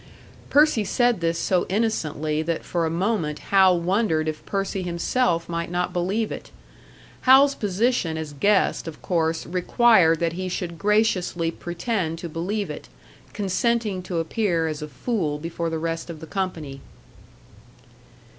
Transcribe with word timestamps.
Percy 0.49 0.83
said 0.83 1.19
this 1.19 1.37
so 1.37 1.67
innocently 1.69 2.41
that 2.41 2.65
for 2.65 2.87
a 2.87 2.89
moment 2.89 3.37
Hal 3.53 3.79
wondered 3.79 4.27
if 4.27 4.43
Percy 4.47 4.81
himself 4.81 5.47
might 5.47 5.69
not 5.69 5.93
believe 5.93 6.31
it. 6.31 6.49
Hal's 7.29 7.53
position 7.53 8.17
as 8.17 8.33
guest 8.33 8.87
of 8.87 9.03
course 9.03 9.45
required 9.45 10.19
that 10.19 10.33
he 10.33 10.49
should 10.49 10.79
graciously 10.79 11.51
pretend 11.51 12.17
to 12.17 12.27
believe 12.27 12.71
it, 12.71 12.89
consenting 13.31 14.01
to 14.01 14.17
appear 14.17 14.65
as 14.67 14.81
a 14.81 14.87
fool 14.87 15.37
before 15.37 15.69
the 15.69 15.77
rest 15.77 16.09
of 16.09 16.19
the 16.19 16.25
company. 16.25 16.81